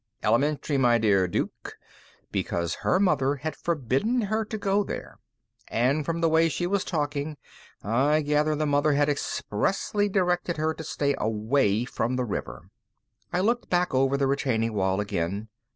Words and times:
"Elementary, 0.23 0.79
my 0.79 0.97
dear 0.97 1.27
Duke. 1.27 1.77
Because 2.31 2.73
her 2.81 2.99
mother 2.99 3.35
had 3.35 3.55
forbidden 3.55 4.21
her 4.21 4.43
to 4.43 4.57
go 4.57 4.83
there. 4.83 5.19
And, 5.67 6.03
from 6.03 6.21
the 6.21 6.27
way 6.27 6.49
she 6.49 6.65
was 6.65 6.83
talking, 6.83 7.37
I 7.83 8.21
gather 8.21 8.55
the 8.55 8.65
mother 8.65 8.93
had 8.93 9.09
expressly 9.09 10.09
directed 10.09 10.57
her 10.57 10.73
to 10.73 10.83
stay 10.83 11.13
away 11.19 11.85
from 11.85 12.15
the 12.15 12.25
river." 12.25 12.71
I 13.31 13.41
looked 13.41 13.69
back 13.69 13.93
over 13.93 14.17
the 14.17 14.25
retaining 14.25 14.73
wall 14.73 14.99
again. 14.99 15.49